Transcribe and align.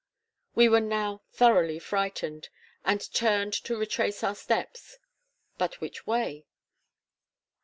We 0.55 0.67
were 0.67 0.79
now 0.81 1.21
thoroughly 1.31 1.77
frightened, 1.77 2.49
and 2.83 3.13
turned 3.13 3.53
to 3.53 3.77
retrace 3.77 4.23
our 4.23 4.33
steps; 4.33 4.97
but 5.59 5.79
which 5.79 6.07
way? 6.07 6.47